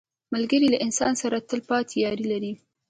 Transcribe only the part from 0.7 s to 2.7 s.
له انسان سره تل پاتې یاري لري